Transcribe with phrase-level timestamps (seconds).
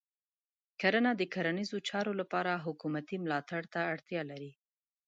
[0.81, 4.51] کرنه د کرنیزو چارو لپاره حکومتې ملاتړ ته اړتیا لري.